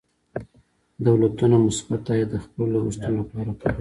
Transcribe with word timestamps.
دولتونه 1.07 1.55
مثبت 1.67 2.03
عاید 2.11 2.29
د 2.31 2.35
خپلو 2.43 2.65
لګښتونو 2.75 3.15
لپاره 3.23 3.51
کاروي. 3.59 3.69